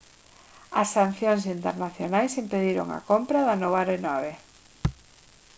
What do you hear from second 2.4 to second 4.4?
impediron a compra da nova aeronave